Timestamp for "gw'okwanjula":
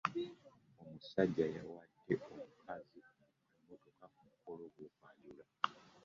4.73-5.45